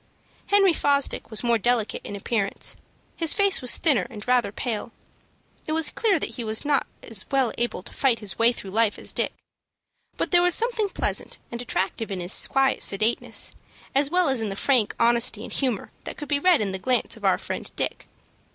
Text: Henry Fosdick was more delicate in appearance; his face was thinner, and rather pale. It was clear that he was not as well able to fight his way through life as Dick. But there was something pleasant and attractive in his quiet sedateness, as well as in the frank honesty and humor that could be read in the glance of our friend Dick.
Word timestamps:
Henry 0.47 0.73
Fosdick 0.73 1.29
was 1.29 1.43
more 1.43 1.59
delicate 1.59 2.01
in 2.03 2.15
appearance; 2.15 2.75
his 3.15 3.35
face 3.35 3.61
was 3.61 3.77
thinner, 3.77 4.07
and 4.09 4.27
rather 4.27 4.51
pale. 4.51 4.91
It 5.67 5.73
was 5.73 5.91
clear 5.91 6.17
that 6.19 6.37
he 6.37 6.43
was 6.43 6.65
not 6.65 6.87
as 7.03 7.23
well 7.29 7.53
able 7.59 7.83
to 7.83 7.93
fight 7.93 8.17
his 8.17 8.39
way 8.39 8.51
through 8.51 8.71
life 8.71 8.97
as 8.97 9.13
Dick. 9.13 9.31
But 10.17 10.31
there 10.31 10.41
was 10.41 10.55
something 10.55 10.89
pleasant 10.89 11.37
and 11.51 11.61
attractive 11.61 12.09
in 12.09 12.19
his 12.19 12.47
quiet 12.47 12.81
sedateness, 12.81 13.51
as 13.93 14.09
well 14.09 14.27
as 14.27 14.41
in 14.41 14.49
the 14.49 14.55
frank 14.55 14.95
honesty 14.99 15.43
and 15.43 15.53
humor 15.53 15.91
that 16.05 16.17
could 16.17 16.29
be 16.29 16.39
read 16.39 16.61
in 16.61 16.71
the 16.71 16.79
glance 16.79 17.15
of 17.15 17.23
our 17.23 17.37
friend 17.37 17.71
Dick. 17.75 18.07